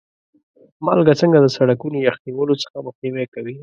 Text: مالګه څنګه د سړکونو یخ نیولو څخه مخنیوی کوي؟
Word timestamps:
مالګه 0.85 1.13
څنګه 1.21 1.37
د 1.41 1.47
سړکونو 1.57 1.97
یخ 2.07 2.17
نیولو 2.25 2.55
څخه 2.63 2.77
مخنیوی 2.87 3.25
کوي؟ 3.33 3.55